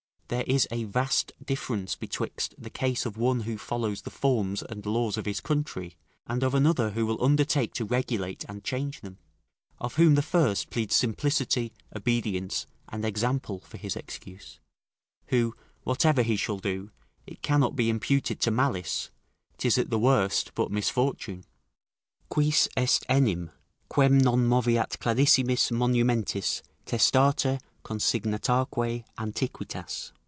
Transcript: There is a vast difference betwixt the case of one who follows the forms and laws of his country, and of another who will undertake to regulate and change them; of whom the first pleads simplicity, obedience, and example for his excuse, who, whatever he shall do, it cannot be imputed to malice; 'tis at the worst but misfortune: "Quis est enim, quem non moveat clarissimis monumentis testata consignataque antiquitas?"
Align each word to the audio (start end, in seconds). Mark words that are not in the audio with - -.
There 0.29 0.45
is 0.47 0.65
a 0.71 0.85
vast 0.85 1.33
difference 1.45 1.97
betwixt 1.97 2.55
the 2.57 2.69
case 2.69 3.05
of 3.05 3.17
one 3.17 3.41
who 3.41 3.57
follows 3.57 4.03
the 4.03 4.09
forms 4.09 4.63
and 4.63 4.85
laws 4.85 5.17
of 5.17 5.25
his 5.25 5.41
country, 5.41 5.97
and 6.25 6.41
of 6.41 6.55
another 6.55 6.91
who 6.91 7.05
will 7.05 7.21
undertake 7.21 7.73
to 7.73 7.85
regulate 7.85 8.45
and 8.47 8.63
change 8.63 9.01
them; 9.01 9.17
of 9.77 9.95
whom 9.95 10.15
the 10.15 10.21
first 10.21 10.69
pleads 10.69 10.95
simplicity, 10.95 11.73
obedience, 11.93 12.65
and 12.87 13.03
example 13.03 13.59
for 13.59 13.75
his 13.75 13.97
excuse, 13.97 14.61
who, 15.27 15.53
whatever 15.83 16.21
he 16.21 16.37
shall 16.37 16.59
do, 16.59 16.91
it 17.27 17.41
cannot 17.41 17.75
be 17.75 17.89
imputed 17.89 18.39
to 18.39 18.51
malice; 18.51 19.09
'tis 19.57 19.77
at 19.77 19.89
the 19.89 19.99
worst 19.99 20.53
but 20.55 20.71
misfortune: 20.71 21.43
"Quis 22.29 22.69
est 22.77 23.05
enim, 23.09 23.51
quem 23.89 24.17
non 24.17 24.45
moveat 24.47 24.97
clarissimis 25.01 25.71
monumentis 25.73 26.61
testata 26.85 27.59
consignataque 27.83 29.03
antiquitas?" 29.17 30.13